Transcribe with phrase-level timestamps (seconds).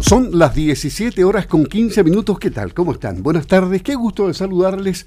[0.00, 2.38] Son las 17 horas con 15 minutos.
[2.38, 2.72] ¿Qué tal?
[2.72, 3.22] ¿Cómo están?
[3.22, 3.82] Buenas tardes.
[3.82, 5.06] Qué gusto de saludarles.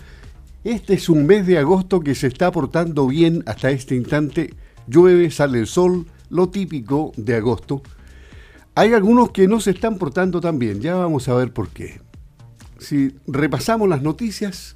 [0.66, 4.54] Este es un mes de agosto que se está portando bien hasta este instante.
[4.88, 7.82] Llueve, sale el sol, lo típico de agosto.
[8.76, 10.82] Hay algunos que no se están portando tan bien.
[10.82, 12.02] Ya vamos a ver por qué.
[12.78, 14.76] Si repasamos las noticias,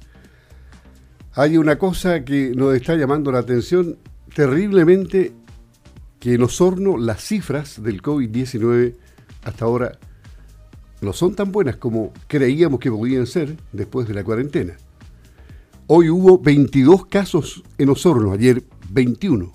[1.34, 3.98] hay una cosa que nos está llamando la atención
[4.34, 5.34] terriblemente,
[6.18, 8.96] que en Osorno las cifras del COVID-19
[9.44, 9.98] hasta ahora
[11.00, 14.76] no son tan buenas como creíamos que podían ser después de la cuarentena.
[15.86, 19.52] Hoy hubo 22 casos en Osorno, ayer 21.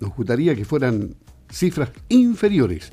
[0.00, 1.14] Nos gustaría que fueran
[1.50, 2.92] cifras inferiores.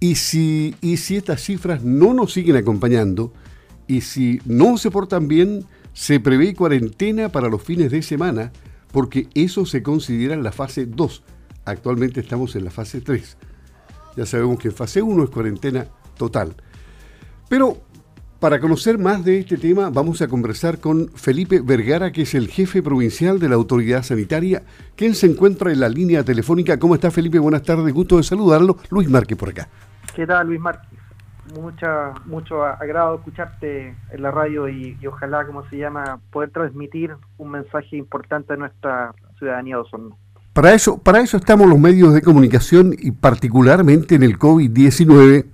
[0.00, 3.32] Y si, estas cifras no nos siguen acompañando,
[3.86, 8.52] y si no se portan bien, se prevé cuarentena para los fines de semana,
[8.90, 11.22] porque eso se considera en la fase 2.
[11.64, 13.36] Actualmente estamos en la fase 3.
[14.16, 16.56] Ya sabemos que en fase 1 es cuarentena total.
[17.52, 17.76] Pero
[18.40, 22.48] para conocer más de este tema vamos a conversar con Felipe Vergara, que es el
[22.48, 24.62] jefe provincial de la autoridad sanitaria,
[24.96, 26.78] quien se encuentra en la línea telefónica.
[26.78, 27.38] ¿Cómo está Felipe?
[27.38, 28.78] Buenas tardes, gusto de saludarlo.
[28.88, 29.68] Luis Márquez por acá.
[30.16, 30.98] ¿Qué tal Luis Márquez?
[31.60, 37.50] Mucha, mucho agrado escucharte en la radio y, ojalá, como se llama, poder transmitir un
[37.50, 40.16] mensaje importante a nuestra ciudadanía de Osorno.
[40.54, 45.44] Para eso, para eso estamos los medios de comunicación y particularmente en el COVID-19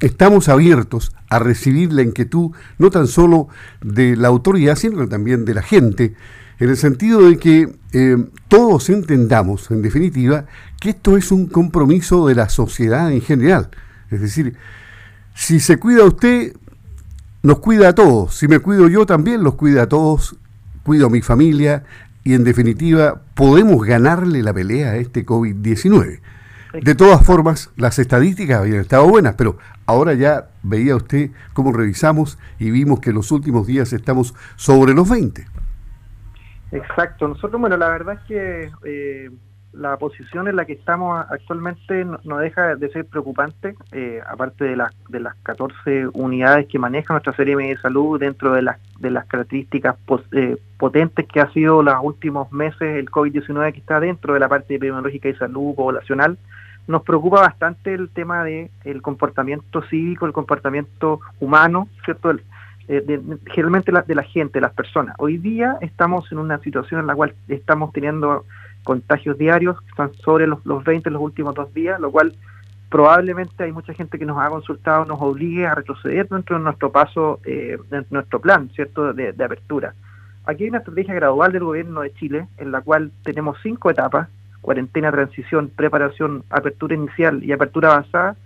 [0.00, 3.48] estamos abiertos a recibir la inquietud no tan solo
[3.82, 6.14] de la autoridad, sino también de la gente,
[6.58, 8.16] en el sentido de que eh,
[8.48, 10.44] todos entendamos, en definitiva,
[10.78, 13.70] que esto es un compromiso de la sociedad en general.
[14.10, 14.56] Es decir,
[15.34, 16.54] si se cuida usted,
[17.42, 18.34] nos cuida a todos.
[18.36, 20.36] Si me cuido yo también, los cuida a todos.
[20.82, 21.84] Cuido a mi familia
[22.24, 26.20] y en definitiva podemos ganarle la pelea a este COVID-19.
[26.72, 32.38] De todas formas, las estadísticas habían estado buenas, pero ahora ya veía usted cómo revisamos
[32.58, 35.46] y vimos que en los últimos días estamos sobre los 20.
[36.72, 37.26] Exacto.
[37.26, 39.30] Nosotros, bueno, la verdad es que eh,
[39.72, 44.76] la posición en la que estamos actualmente no, deja de ser preocupante, eh, aparte de,
[44.76, 49.10] las de las 14 unidades que maneja nuestra serie de salud dentro de las, de
[49.10, 49.96] las características
[50.32, 54.48] eh, potentes que ha sido los últimos meses el COVID-19 que está dentro de la
[54.48, 56.36] parte epidemiológica y salud poblacional.
[56.90, 62.32] Nos preocupa bastante el tema del el comportamiento cívico, el comportamiento humano, ¿cierto?
[62.88, 65.14] Eh, generalmente de la gente, las personas.
[65.18, 68.44] Hoy día estamos en una situación en la cual estamos teniendo
[68.82, 72.34] contagios diarios, que están sobre los, los 20 en los últimos dos días, lo cual
[72.88, 76.90] probablemente hay mucha gente que nos ha consultado, nos obligue a retroceder dentro de nuestro
[76.90, 79.94] paso, eh, de nuestro plan, ¿cierto?, de, apertura.
[80.44, 84.28] Aquí hay una estrategia gradual del gobierno de Chile, en la cual tenemos cinco etapas,
[84.60, 88.36] cuarentena, transición, preparación, apertura inicial y apertura avanzada,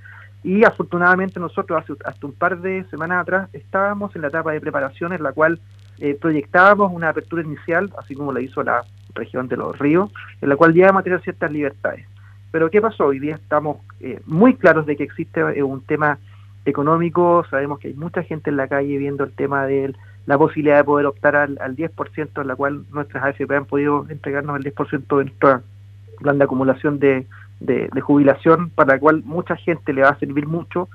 [0.43, 4.61] y afortunadamente nosotros hace hasta un par de semanas atrás estábamos en la etapa de
[4.61, 5.59] preparación en la cual
[5.99, 10.11] eh, proyectábamos una apertura inicial, así como la hizo la región de los ríos,
[10.43, 12.07] en la cual ya a tener ciertas libertades.
[12.51, 13.07] Pero ¿qué pasó?
[13.07, 16.19] Hoy día estamos eh, muy claros de que existe eh, un tema
[16.67, 19.95] económico, sabemos que hay mucha gente en la calle viendo el tema de
[20.27, 24.57] la posibilidad de poder optar al, 10%, en la cual nuestras AFP han podido entregarnos
[24.57, 25.63] el 10% de nuestro
[26.25, 27.27] plan de acumulación de,
[28.01, 30.89] jubilación, para la cual mucha gente le va a servir mucho,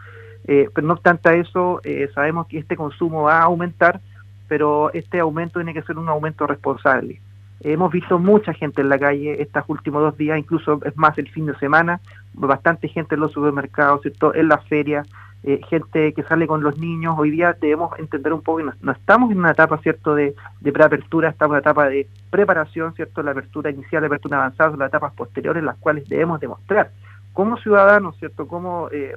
[0.47, 1.81] eh, pero no obstante a eso,
[2.13, 4.01] sabemos que este consumo va a aumentar,
[4.47, 7.21] pero este aumento tiene que ser un aumento responsable.
[7.61, 11.29] Hemos visto mucha gente en la calle estos últimos dos días, incluso es más el
[11.29, 11.99] fin de semana,
[12.33, 14.01] bastante gente en los supermercados,
[14.33, 15.07] en las ferias,
[15.43, 17.15] eh, gente que sale con los niños.
[17.17, 21.29] Hoy día debemos entender un poco que no, estamos en una etapa cierto de, preapertura,
[21.29, 25.13] estamos en una etapa de preparación, cierto, la apertura inicial, la apertura avanzada, las etapas
[25.13, 26.91] posteriores, las cuales debemos demostrar.
[27.33, 29.15] Como ciudadanos, cierto, como eh,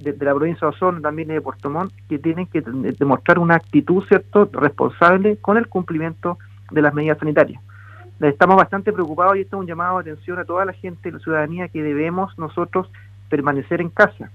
[0.00, 4.04] de, la provincia de Osorno, también de Puerto Montt, que tienen que demostrar una actitud,
[4.06, 6.38] cierto, responsable con el cumplimiento
[6.70, 7.62] de las medidas sanitarias.
[8.20, 11.18] Estamos bastante preocupados y esto es un llamado de atención a toda la gente, la
[11.18, 12.90] ciudadanía, que debemos nosotros
[13.28, 14.30] permanecer en casa.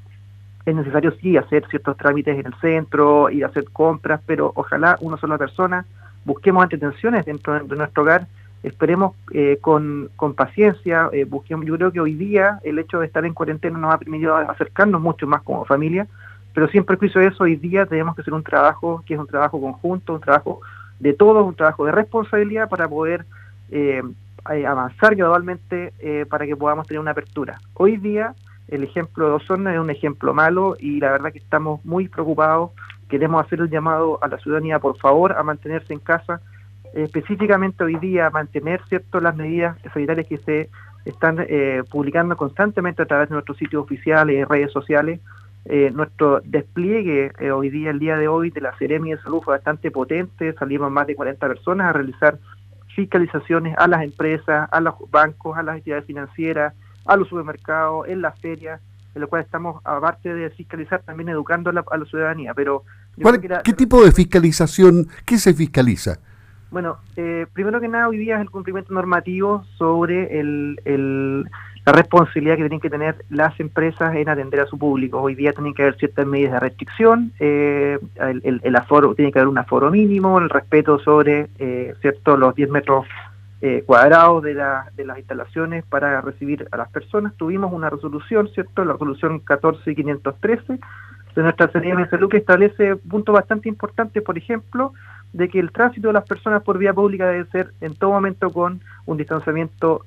[0.70, 5.18] Es necesario sí hacer ciertos trámites en el centro y hacer compras, pero ojalá una
[5.18, 5.84] sola persona,
[6.26, 8.28] busquemos entretenciones dentro de, nuestro hogar,
[8.62, 13.08] esperemos eh, con, con, paciencia, eh, busquemos, yo creo que hoy día el hecho de
[13.08, 16.06] estar en cuarentena nos ha permitido acercarnos mucho más como familia,
[16.54, 19.60] pero siempre quiso eso, hoy día tenemos que hacer un trabajo que es un trabajo
[19.60, 20.62] conjunto, un trabajo
[21.00, 23.26] de todos, un trabajo de responsabilidad para poder
[23.72, 24.04] eh,
[24.46, 25.94] avanzar gradualmente
[26.30, 27.60] para que podamos tener una apertura.
[27.74, 28.36] Hoy día
[28.72, 32.72] el ejemplo de Osorno es un ejemplo malo y la verdad que estamos muy preocupados.
[33.10, 36.42] Queremos hacer el llamado a la ciudadanía, por favor, a mantenerse en casa,
[36.94, 40.70] específicamente hoy día a mantener cierto las medidas sanitarias que se
[41.06, 45.20] están eh, publicando constantemente a través de nuestros sitios oficiales y redes sociales.
[45.66, 49.42] Eh, nuestro despliegue eh, hoy día, el día de hoy, de la Seremi de Salud
[49.42, 50.54] fue bastante potente.
[50.54, 52.38] Salimos más de 40 personas a realizar
[52.96, 56.74] fiscalizaciones a las empresas, a los bancos, a las entidades financieras,
[57.06, 58.82] a los supermercados, en las ferias,
[59.16, 62.54] en lo cual estamos, aparte de fiscalizar, también educando a la, ciudadanía.
[62.54, 62.84] Pero
[63.64, 65.08] ¿Qué tipo de fiscalización?
[65.26, 66.20] ¿Qué se fiscaliza?
[66.72, 71.50] Bueno, eh, primero que nada, hoy día es el cumplimiento normativo sobre el, el
[71.86, 75.22] la responsabilidad que tienen que tener las empresas en atender a su público.
[75.22, 79.48] Hoy día tienen que haber ciertas medidas de restricción, eh, el, aforo, tiene que haber
[79.48, 83.06] un aforo mínimo, el respeto sobre eh, cierto los 10 metros
[83.62, 87.36] eh, cuadrados de, de las instalaciones para recibir a las personas.
[87.36, 88.86] Tuvimos una resolución, ¿cierto?
[88.86, 90.80] La resolución 14513
[91.36, 94.94] de nuestra serie de salud que establece puntos bastante importantes, por ejemplo,
[95.34, 98.50] de que el tránsito de las personas por vía pública debe ser en todo momento
[98.50, 100.06] con un distanciamiento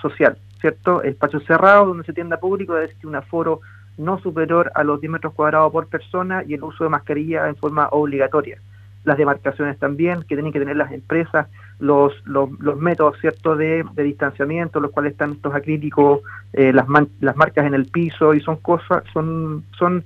[0.00, 0.38] social.
[0.64, 1.02] ¿cierto?
[1.02, 3.60] Espacio cerrado donde se tienda público debe existir un aforo
[3.98, 7.56] no superior a los 10 metros cuadrados por persona y el uso de mascarilla en
[7.56, 8.58] forma obligatoria.
[9.04, 11.46] Las demarcaciones también, que tienen que tener las empresas,
[11.78, 12.48] los, los,
[12.78, 16.20] métodos cierto de, distanciamiento, los cuales están estos acríticos,
[16.52, 16.86] eh, las,
[17.20, 20.04] las marcas en el piso, y son cosas, son, son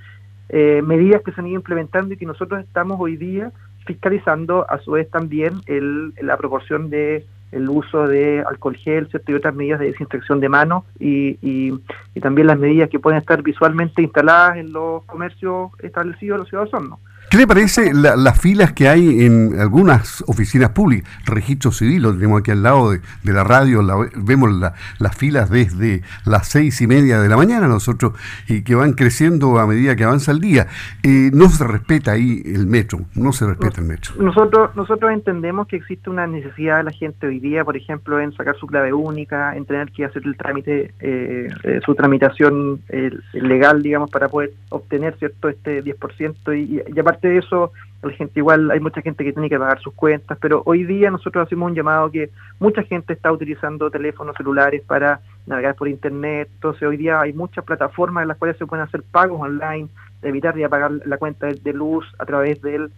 [0.48, 3.52] eh, medidas que se han ido implementando y que nosotros estamos hoy día
[3.86, 9.32] fiscalizando a su vez también el, la proporción de el uso de alcohol gel ¿cierto?
[9.32, 11.72] y otras medidas de desinfección de manos y, y,
[12.20, 16.90] también las medidas que pueden estar visualmente instaladas en los comercios establecidos de los ciudadanos.
[16.90, 17.07] ¿no?
[17.30, 21.10] ¿Qué le parece las filas que hay en algunas oficinas públicas?
[21.26, 23.82] Registro civil, lo tenemos aquí al lado de, la radio,
[24.16, 24.50] vemos
[24.98, 28.14] las filas desde las seis y media de la mañana nosotros
[28.48, 30.68] y que van creciendo a medida que avanza el día.
[31.02, 34.14] Eh, no se respeta ahí el metro, no se respeta el metro.
[34.18, 38.32] Nosotros, nosotros entendemos que existe una necesidad de la gente hoy día, por ejemplo, en
[38.32, 42.80] sacar su clave única, en tener que hacer el trámite, eh, eh, su tramitación
[43.34, 47.72] legal, digamos, para poder obtener cierto este 10% y, y aparte de eso,
[48.02, 51.10] la gente igual, hay mucha gente que tiene que pagar sus cuentas, pero hoy día
[51.10, 52.30] nosotros hacemos un llamado que
[52.60, 57.64] mucha gente está utilizando teléfonos celulares para navegar por internet, entonces hoy día hay muchas
[57.64, 59.88] plataformas en las cuales se pueden hacer pagos online,
[60.22, 62.90] evitar de pagar la cuenta de luz a través del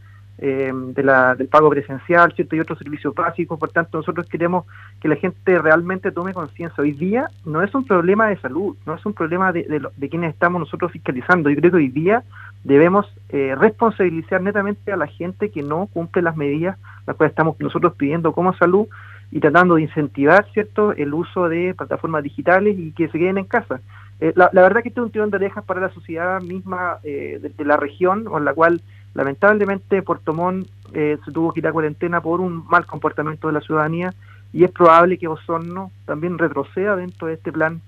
[0.42, 2.56] eh, de la, del pago presencial, ¿cierto?
[2.56, 3.58] Y otros servicios básicos.
[3.58, 4.64] Por tanto, nosotros queremos
[4.98, 6.82] que la gente realmente tome conciencia.
[6.82, 10.32] Hoy día no es un problema de salud, no es un problema de, de, quienes
[10.32, 11.50] estamos nosotros fiscalizando.
[11.50, 12.22] Yo creo que hoy día
[12.64, 17.58] debemos eh, responsabilizar netamente a la gente que no cumple las medidas las cuales estamos
[17.58, 18.86] nosotros pidiendo como salud
[19.30, 23.44] y tratando de incentivar, ¿cierto?, el uso de plataformas digitales y que se queden en
[23.44, 23.80] casa.
[24.20, 27.38] Eh, la, verdad que este es un tirón de orejas para la sociedad misma de,
[27.38, 28.82] de, la región, con la cual
[29.14, 33.54] Lamentablemente Puerto Montt eh, se tuvo que ir a cuarentena por un mal comportamiento de
[33.54, 34.14] la ciudadanía
[34.52, 37.80] y es probable que Osorno también retroceda dentro de este plan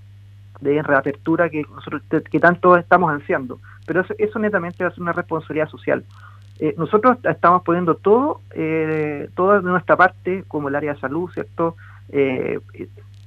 [0.60, 3.58] de reapertura que nosotros que tanto estamos ansiando.
[3.86, 6.04] Pero eso, eso netamente es una responsabilidad social.
[6.58, 11.76] Eh, nosotros estamos poniendo todo, eh, toda nuestra parte, como el área de salud, ¿cierto?
[12.10, 12.60] Eh,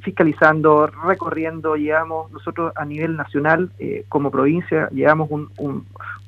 [0.05, 5.49] fiscalizando, recorriendo, llevamos nosotros a nivel nacional eh, como provincia, llevamos un,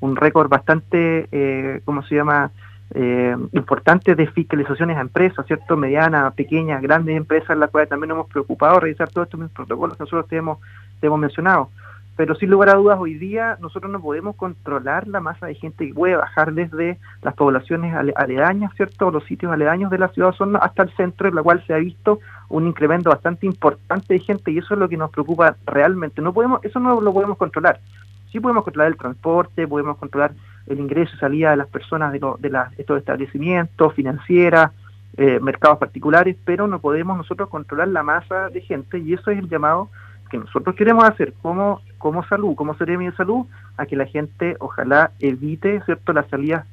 [0.02, 2.52] un, récord bastante, eh, ¿cómo se llama?,
[2.96, 8.28] eh, importante de fiscalizaciones a empresas, ¿cierto?, medianas, pequeñas, grandes empresas, las cuales también hemos
[8.28, 10.58] preocupado revisar todos estos protocolos nosotros tenemos,
[11.02, 11.70] hemos mencionado.
[12.18, 15.88] Pero sin lugar a dudas, hoy día nosotros no podemos controlar la masa de gente
[15.88, 19.12] que puede bajar desde las poblaciones aledañas, ¿cierto?
[19.12, 21.78] Los sitios aledaños de la ciudad son hasta el centro, en la cual se ha
[21.78, 22.20] visto
[22.50, 26.20] un incremento bastante importante de gente y eso es lo que nos preocupa realmente.
[26.24, 27.80] No podemos, eso no lo podemos controlar.
[28.32, 30.32] Sí podemos controlar el transporte, podemos controlar
[30.66, 34.72] el ingreso y salida de las personas de, de estos establecimientos, financieras,
[35.18, 39.38] eh, mercados particulares, pero no podemos nosotros controlar la masa de gente y eso es
[39.38, 39.90] el llamado
[40.28, 43.46] que nosotros queremos hacer como, como salud, como Seremi de Salud,
[43.78, 46.66] a que la gente ojalá evite, ¿cierto?, las salidas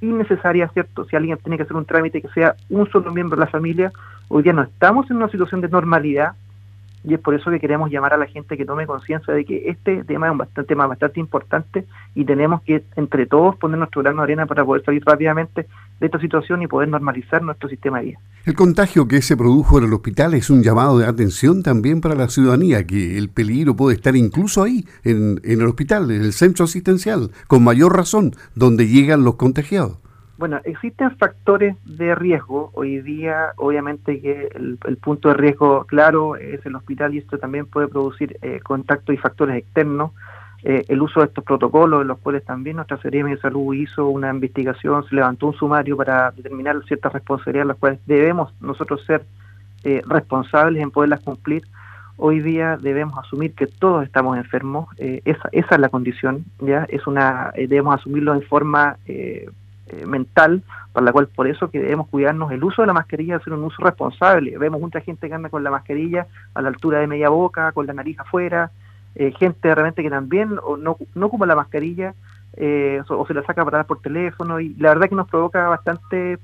[0.00, 1.04] innecesarias, ¿cierto?
[1.06, 3.92] Si alguien tiene que hacer un trámite que sea un solo miembro de la familia,
[4.28, 6.32] hoy día no estamos en una situación de normalidad
[7.04, 9.70] y es por eso que queremos llamar a la gente que tome conciencia de que
[9.70, 11.86] este tema es un bastante, tema bastante importante
[12.16, 15.66] y tenemos que entre todos poner nuestro grano de arena para poder salir rápidamente
[16.00, 18.18] de esta situación y poder normalizar nuestro sistema de vida.
[18.44, 22.14] El contagio que se produjo en el hospital es un llamado de atención también para
[22.14, 26.32] la ciudadanía, que el peligro puede estar incluso ahí, en, en el hospital, en el
[26.32, 29.98] centro asistencial, con mayor razón, donde llegan los contagiados.
[30.38, 32.70] Bueno, existen factores de riesgo.
[32.74, 37.66] Hoy día, obviamente, que el, punto de riesgo claro es el hospital y esto también
[37.66, 40.12] puede producir eh, contactos y factores externos.
[40.68, 44.08] Eh, el uso de estos protocolos, en los cuales también nuestra CRM de Salud hizo
[44.08, 49.24] una investigación, se levantó un sumario para determinar ciertas responsabilidades, las cuales debemos nosotros ser
[49.84, 51.62] eh, responsables en poderlas cumplir.
[52.16, 57.06] hoy día debemos asumir que todos estamos enfermos, eh, esa, es la condición, ya es
[57.06, 58.96] una debemos asumirlo en forma
[60.04, 63.52] mental, para la cual por eso que debemos cuidarnos el uso de la mascarilla, hacer
[63.52, 64.58] un uso responsable.
[64.58, 67.86] Vemos mucha gente que anda con la mascarilla a la altura de media boca, con
[67.86, 68.72] la nariz afuera,
[69.38, 72.14] gente de repente que también no, no ocupa la mascarilla
[73.08, 76.38] o, se la saca para dar por teléfono y la verdad que nos provoca bastante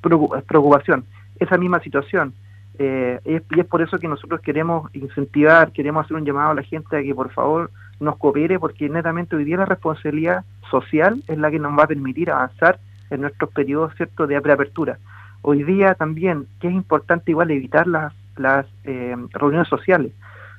[0.00, 1.04] preocupación
[1.38, 2.34] esa misma situación.
[2.78, 6.62] Eh, y es por eso que nosotros queremos incentivar, queremos hacer un llamado a la
[6.62, 11.38] gente a que por favor nos coopere, porque netamente hoy día la responsabilidad social es
[11.38, 12.78] la que nos va a permitir avanzar
[13.10, 14.98] en nuestros periodos cierto de preapertura.
[15.42, 20.12] Hoy día también, que es importante igual evitar las, las eh, reuniones sociales.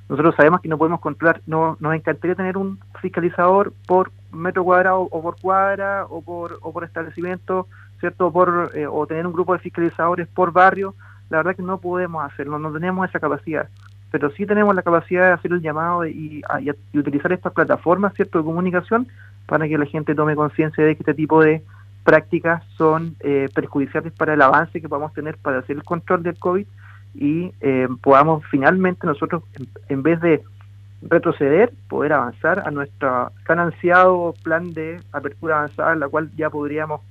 [0.09, 5.01] Nosotros sabemos que no podemos controlar, no, nos encantaría tener un fiscalizador por metro cuadrado
[5.01, 7.67] o por cuadra o por, o por establecimiento,
[7.99, 8.31] ¿cierto?
[8.31, 10.93] Por, eh, o tener un grupo de fiscalizadores por barrio,
[11.29, 13.69] la verdad que no podemos hacerlo, no tenemos esa capacidad,
[14.11, 16.43] pero sí tenemos la capacidad de hacer el llamado y,
[16.93, 19.07] utilizar estas plataformas cierto de comunicación
[19.47, 21.63] para que la gente tome conciencia de que este tipo de
[22.03, 26.37] prácticas son eh, perjudiciales para el avance que podamos tener para hacer el control del
[26.37, 26.67] COVID
[27.13, 29.43] y eh, podamos finalmente nosotros,
[29.89, 30.43] en, vez de
[31.01, 36.49] retroceder, poder avanzar a nuestro tan ansiado plan de apertura avanzada, en la cual ya
[36.49, 37.01] podríamos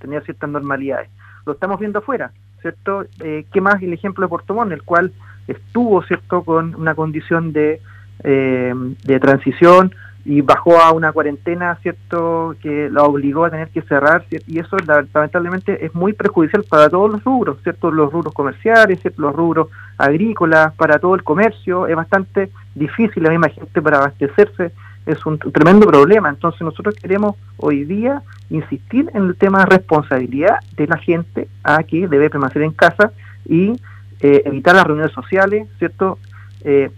[0.00, 1.10] tener ciertas normalidades.
[1.46, 2.32] Lo estamos viendo afuera.
[2.60, 3.04] ¿cierto?
[3.20, 5.12] Eh, ¿Qué más el ejemplo de Portomón, el cual
[5.46, 7.80] estuvo, ¿cierto?, con una condición de,
[8.24, 9.94] eh, de transición
[10.28, 14.76] y bajó a una cuarentena, ¿cierto?, que la obligó a tener que cerrar, y eso
[14.86, 19.22] lamentablemente es muy perjudicial para todos los rubros, ¿cierto?, los rubros comerciales, ¿cierto?
[19.22, 24.70] los rubros agrícolas, para todo el comercio, es bastante difícil la misma gente para abastecerse,
[25.06, 26.28] es un tremendo problema.
[26.28, 28.20] Entonces nosotros queremos hoy día
[28.50, 33.12] insistir en el tema de responsabilidad de la gente a que debe permanecer en casa
[33.46, 33.80] y
[34.20, 36.18] eh, evitar las reuniones sociales, ¿cierto?
[36.64, 36.90] Eh,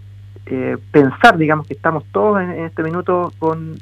[0.45, 3.77] eh, pensar, digamos, que estamos todos en, este minuto con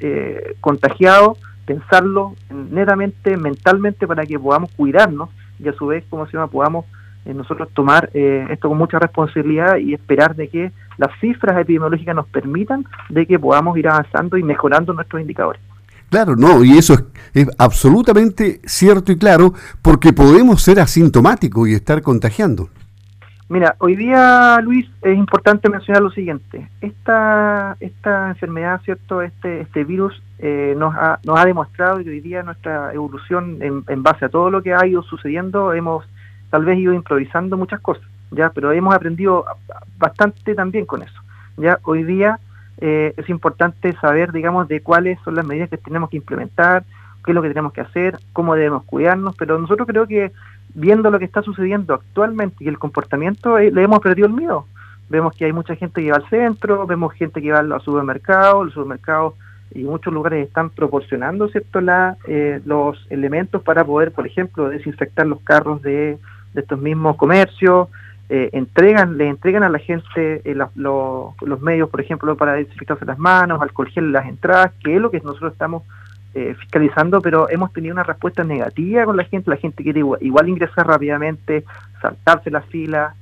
[0.60, 6.48] contagiados, pensarlo netamente, mentalmente, para que podamos cuidarnos y a su vez, como se llama,
[6.48, 6.86] podamos
[7.24, 12.84] nosotros tomar esto con mucha responsabilidad y esperar de que las cifras epidemiológicas nos permitan
[13.10, 15.60] de que podamos ir avanzando y mejorando nuestros indicadores.
[16.10, 16.94] Claro, no, y eso
[17.32, 22.68] es, absolutamente cierto y claro, porque podemos ser asintomáticos y estar contagiando.
[23.50, 26.66] Mira, hoy día, Luis, es importante mencionar lo siguiente.
[26.80, 29.20] Esta, esta enfermedad, ¿cierto?
[29.20, 33.84] Este, este virus eh, nos, ha, nos ha demostrado que hoy día nuestra evolución, en,
[33.88, 36.08] en base a todo lo que ha ido sucediendo, hemos
[36.48, 39.44] tal vez ido improvisando muchas cosas ya, pero hemos aprendido
[39.98, 41.20] bastante también con eso.
[41.56, 42.38] Ya, hoy día
[42.78, 46.84] eh, es importante saber, digamos, de cuáles son las medidas que tenemos que implementar,
[47.24, 50.32] qué es lo que tenemos que hacer, cómo debemos cuidarnos, pero nosotros creo que
[50.74, 54.66] viendo lo que está sucediendo actualmente y el comportamiento, eh, le hemos perdido el miedo.
[55.08, 58.64] Vemos que hay mucha gente que va al centro, vemos gente que va al supermercado,
[58.64, 59.34] los supermercados
[59.72, 65.26] y muchos lugares están proporcionando cierto la, eh, los elementos para poder, por ejemplo, desinfectar
[65.26, 66.18] los carros de,
[66.54, 67.88] de estos mismos comercios,
[68.32, 73.18] eh, entregan, le entregan a la gente eh, los medios, por ejemplo, para desinfectarse las
[73.18, 75.82] manos, alcohol gel en las entradas, que es lo que nosotros estamos
[76.34, 80.48] eh, fiscalizando, pero hemos tenido una respuesta negativa con la gente, la gente quiere igual,
[80.48, 81.64] ingresar rápidamente,
[82.00, 83.14] saltarse la fila,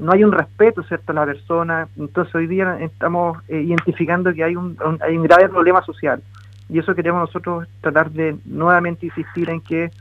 [0.00, 4.56] no hay un respeto, ¿cierto?, a la persona, entonces hoy día estamos identificando que hay
[4.56, 6.20] un, hay un grave problema social,
[6.68, 9.92] y eso queremos nosotros tratar de nuevamente insistir en que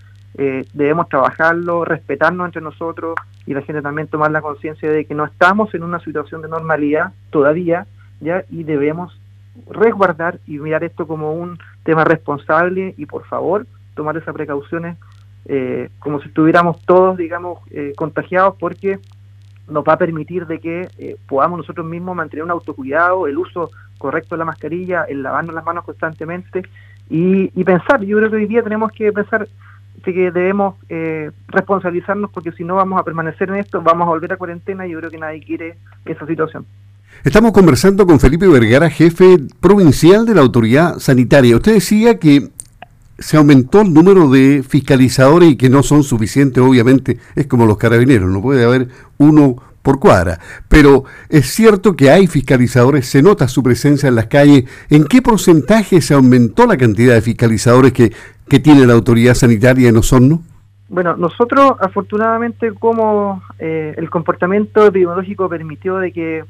[0.73, 3.13] debemos trabajarlo, respetarnos entre nosotros,
[3.47, 6.49] y la gente también tomar la conciencia de que no estamos en una situación de
[6.49, 7.87] normalidad todavía,
[8.19, 8.43] ¿ya?
[8.49, 9.17] Y debemos
[9.69, 11.57] resguardar y mirar esto como un
[11.87, 13.65] tema responsable y por favor
[13.95, 14.97] tomar esas precauciones
[15.45, 18.99] eh, como si estuviéramos todos, digamos, eh, contagiados porque
[19.69, 23.71] nos va a permitir de que eh, podamos nosotros mismos mantener un autocuidado, el uso
[23.97, 26.63] correcto de la mascarilla, el lavarnos las manos constantemente
[27.09, 29.47] y, y pensar, yo creo que hoy día tenemos que pensar
[30.03, 34.33] que debemos eh, responsabilizarnos porque si no vamos a permanecer en esto, vamos a volver
[34.33, 36.65] a cuarentena y yo creo que nadie quiere esa situación.
[37.23, 41.55] Estamos conversando con Felipe Vergara, jefe provincial de la autoridad sanitaria.
[41.55, 42.49] Usted decía que
[43.19, 47.77] se aumentó el número de fiscalizadores y que no son suficientes, obviamente, es como los
[47.77, 50.39] carabineros, no puede haber uno por cuadra.
[50.67, 54.65] Pero es cierto que hay fiscalizadores, se nota su presencia en las calles.
[54.89, 58.13] ¿En qué porcentaje se aumentó la cantidad de fiscalizadores que
[58.47, 60.41] que tiene la autoridad sanitaria en Osorno?
[60.89, 66.45] Bueno, nosotros afortunadamente como eh, el comportamiento epidemiológico permitió de que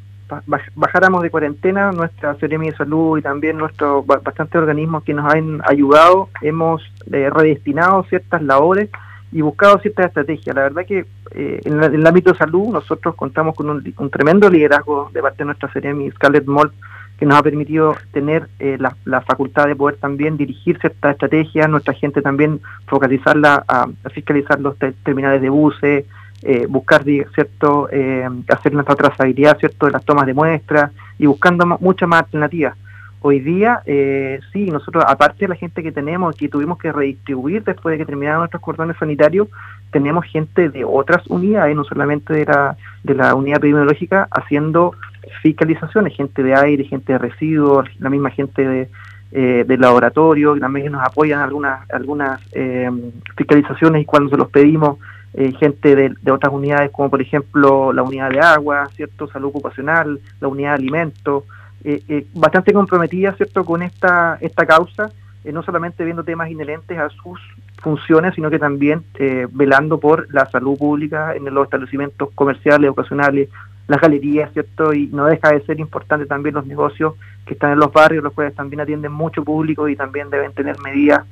[0.75, 5.62] bajáramos de cuarentena, nuestra Seremi de Salud y también nuestros bastantes organismos que nos han
[5.65, 6.81] ayudado, hemos
[7.12, 8.89] eh, redestinado ciertas labores
[9.31, 10.55] y buscado ciertas estrategias.
[10.55, 15.22] La verdad que en, el ámbito de salud nosotros contamos con un, tremendo liderazgo de
[15.22, 16.72] parte de nuestra Seremi Scarlett Mold
[17.17, 21.93] que nos ha permitido tener la, la, facultad de poder también dirigir ciertas estrategias, nuestra
[21.93, 26.05] gente también focalizarla a, fiscalizar los terminales de buses,
[26.49, 31.65] eh, buscar cierto eh, hacer nuestra trazabilidad cierto de las tomas de muestras y buscando
[31.81, 32.77] muchas más alternativas.
[33.19, 37.65] Hoy día eh, sí nosotros aparte de la gente que tenemos que tuvimos que redistribuir
[37.65, 39.49] después de que terminaron nuestros cordones sanitarios
[39.91, 44.93] tenemos gente de otras unidades no solamente de la de la unidad epidemiológica haciendo
[45.41, 48.89] fiscalizaciones gente de aire gente de residuos la misma gente de
[49.29, 52.89] eh, del laboratorio, que también nos apoyan algunas algunas eh,
[53.35, 54.99] fiscalizaciones y cuando se los pedimos
[55.34, 60.19] eh, gente de, otras unidades, como por ejemplo la unidad de agua, cierto, salud ocupacional,
[60.39, 61.43] la unidad de alimentos,
[61.84, 65.12] eh, eh, bastante comprometida, cierto, con esta esta causa,
[65.46, 67.39] no solamente viendo temas inherentes a sus
[67.81, 69.05] funciones, sino que también
[69.51, 73.48] velando por la salud pública en los establecimientos comerciales, ocasionales,
[73.88, 74.91] las galerías, ¿cierto?
[74.91, 77.13] Y no deja de ser importante también los negocios
[77.46, 80.77] que están en los barrios, los cuales también atienden mucho público y también deben tener
[80.79, 81.25] medidas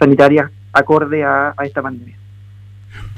[0.00, 2.16] sanitarias acorde a esta pandemia.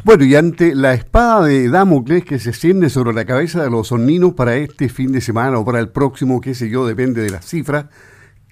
[0.05, 3.87] Bueno, y ante la espada de Damocles que se extiende sobre la cabeza de los
[3.87, 7.31] soninos para este fin de semana o para el próximo, qué sé yo, depende de
[7.31, 7.87] las cifras,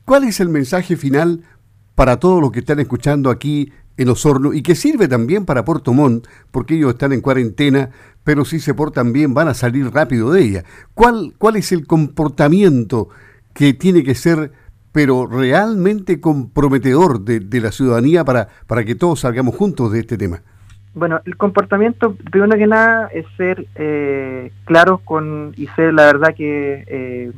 [0.05, 1.43] ¿cuál es el mensaje final
[1.97, 5.93] para todos los que están escuchando aquí en Osorno y que sirve también para Puerto
[5.93, 7.91] Montt, porque ellos están en cuarentena,
[8.23, 10.65] pero si se portan bien van a salir rápido de ella?
[10.95, 13.09] ¿Cuál, cuál es el comportamiento
[13.55, 14.53] que tiene que ser
[14.93, 20.17] pero realmente comprometedor de, de la ciudadanía para, para que todos salgamos juntos de este
[20.17, 20.45] tema?
[20.95, 26.35] Bueno, el comportamiento, primero que nada, es ser eh, claros con y ser, la verdad,
[26.35, 27.33] que eh,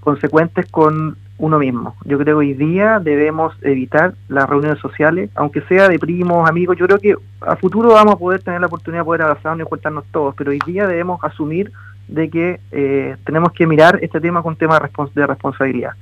[0.00, 1.96] consecuentes con uno mismo.
[2.04, 6.76] Yo creo que hoy día debemos evitar las reuniones sociales, aunque sea de primos, amigos.
[6.76, 9.62] Yo creo que a futuro vamos a poder tener la oportunidad de poder abrazarnos y
[9.62, 11.72] encontrarnos todos, pero hoy día debemos asumir
[12.06, 14.78] de que eh, tenemos que mirar este tema con tema
[15.14, 15.92] de responsabilidad.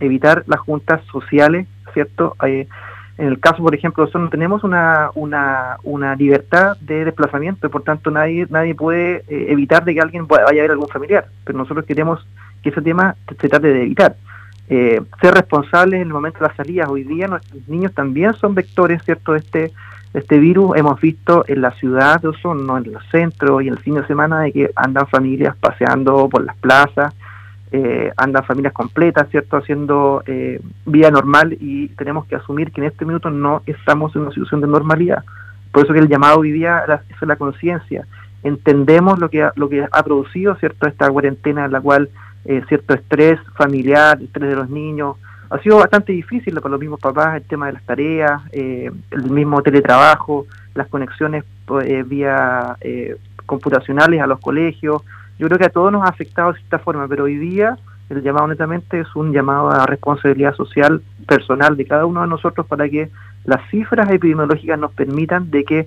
[0.00, 2.34] Evitar las juntas sociales, ¿cierto?
[3.18, 7.82] En el caso, por ejemplo, nosotros no tenemos una, una, una libertad de desplazamiento, por
[7.82, 11.58] tanto nadie nadie puede eh, evitar de que alguien vaya a ver algún familiar, pero
[11.58, 12.26] nosotros queremos
[12.62, 14.16] que ese tema se trate de evitar.
[14.68, 16.88] Eh, ser responsables en el momento de las salidas.
[16.88, 19.72] Hoy día nuestros niños también son vectores, ¿cierto?, de este,
[20.14, 20.76] este virus.
[20.76, 24.40] Hemos visto en la ciudad de Osorno, en los centros y el fin de semana,
[24.40, 27.12] de que andan familias paseando por las plazas,
[27.74, 32.88] eh, andan familias completas, ¿cierto?, haciendo eh, vida normal y tenemos que asumir que en
[32.88, 35.24] este minuto no estamos en una situación de normalidad.
[35.72, 38.06] Por eso que el llamado hoy día es la conciencia.
[38.42, 42.10] Entendemos lo que, ha, lo que ha producido, ¿cierto?, esta cuarentena en la cual
[42.44, 45.16] eh, cierto estrés familiar, estrés de los niños,
[45.48, 49.30] ha sido bastante difícil para los mismos papás el tema de las tareas, eh, el
[49.30, 51.44] mismo teletrabajo, las conexiones
[52.04, 52.76] vía
[53.46, 55.02] computacionales a los colegios,
[55.42, 57.76] yo creo que a todos nos ha afectado de cierta forma, pero hoy día
[58.08, 62.64] el llamado netamente es un llamado a responsabilidad social personal de cada uno de nosotros
[62.64, 63.10] para que
[63.44, 65.86] las cifras epidemiológicas nos permitan de que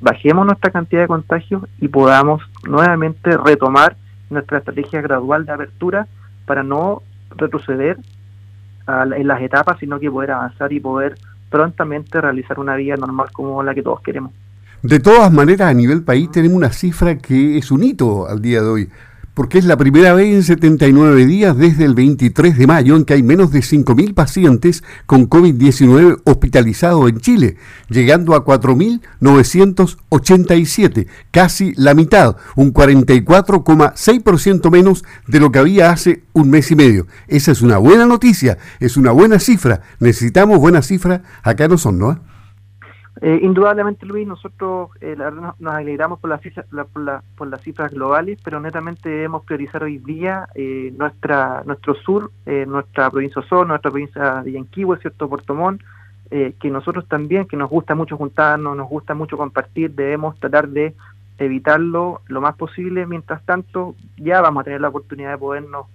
[0.00, 3.96] bajemos nuestra cantidad de contagios y podamos nuevamente retomar
[4.30, 6.06] nuestra estrategia gradual de apertura
[6.46, 7.02] para no
[7.36, 7.98] retroceder
[8.88, 11.18] en las etapas, sino que poder avanzar y poder
[11.50, 14.32] prontamente realizar una vida normal como la que todos queremos.
[14.86, 18.62] De todas maneras, a nivel país tenemos una cifra que es un hito al día
[18.62, 18.88] de hoy,
[19.34, 23.14] porque es la primera vez en 79 días desde el 23 de mayo en que
[23.14, 27.56] hay menos de 5.000 pacientes con COVID-19 hospitalizados en Chile,
[27.88, 36.48] llegando a 4.987, casi la mitad, un 44,6% menos de lo que había hace un
[36.48, 37.08] mes y medio.
[37.26, 39.80] Esa es una buena noticia, es una buena cifra.
[39.98, 42.35] Necesitamos buena cifra acá no son, ¿no?
[43.22, 46.38] Eh, indudablemente, Luis, nosotros eh, nos alegramos por,
[47.34, 53.10] por, las cifras globales, pero netamente debemos priorizar hoy día eh, nuestra nuestro sur, nuestra
[53.10, 55.28] provincia Osorno, nuestra provincia de Yanquihue, ¿cierto?
[55.28, 55.82] Puerto Montt,
[56.28, 60.94] que nosotros también, que nos gusta mucho juntarnos, nos gusta mucho compartir, debemos tratar de
[61.38, 63.06] evitarlo lo más posible.
[63.06, 65.86] Mientras tanto, ya vamos a tener la oportunidad de podernos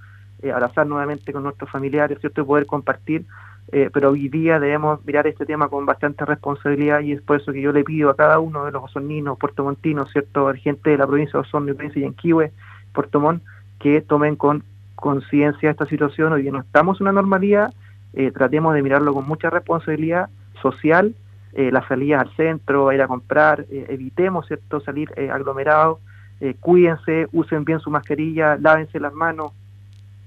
[0.51, 2.41] abrazar nuevamente con nuestros familiares, ¿cierto?
[2.41, 3.25] Y poder compartir
[3.73, 7.53] eh, pero hoy día debemos mirar este tema con bastante responsabilidad y es por eso
[7.53, 10.51] que yo le pido a cada uno de los osorninos, puertomontinos, ¿cierto?
[10.55, 12.51] gente de la provincia de Osorno provincia de Yanquihue,
[12.93, 13.43] Puerto Montt,
[13.79, 14.63] que tomen con
[14.95, 16.33] conciencia esta situación.
[16.33, 17.73] Hoy día no estamos en una normalidad,
[18.13, 20.29] eh, tratemos de mirarlo con mucha responsabilidad
[20.61, 21.15] social,
[21.53, 25.99] eh, las salidas al centro, a ir a comprar, evitemos, ¿cierto?, salir aglomerados,
[26.59, 29.53] cuídense, usen bien su mascarilla, lávense las manos,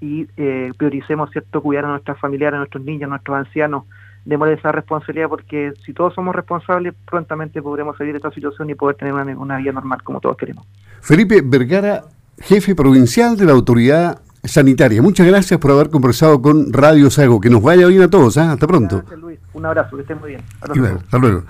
[0.04, 3.84] y eh, prioricemos cierto cuidar a nuestras familiares, a nuestros niños, a nuestros ancianos,
[4.24, 8.74] démosle esa responsabilidad porque si todos somos responsables, prontamente podremos salir de esta situación y
[8.74, 10.66] poder tener una, una vida normal como todos queremos.
[11.00, 12.04] Felipe Vergara,
[12.38, 15.00] jefe provincial de la autoridad sanitaria.
[15.00, 17.40] Muchas gracias por haber conversado con Radio Sago.
[17.40, 18.36] Que nos vaya bien a todos.
[18.36, 18.40] ¿eh?
[18.40, 18.98] Hasta pronto.
[18.98, 19.38] Gracias, Luis.
[19.54, 20.42] Un abrazo, que estén muy bien.
[20.60, 21.44] Hasta luego.